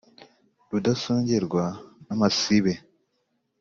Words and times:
Rudasongerwa 0.69 1.63
n’ 2.05 2.09
amasibe 2.13 2.73